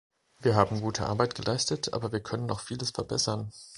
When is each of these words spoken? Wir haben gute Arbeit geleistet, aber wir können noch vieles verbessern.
Wir 0.39 0.55
haben 0.55 0.81
gute 0.81 1.05
Arbeit 1.05 1.35
geleistet, 1.35 1.93
aber 1.93 2.11
wir 2.11 2.21
können 2.21 2.47
noch 2.47 2.61
vieles 2.61 2.89
verbessern. 2.89 3.51